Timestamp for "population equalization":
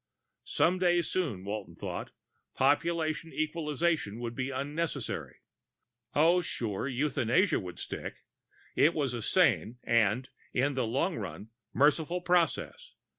2.55-4.17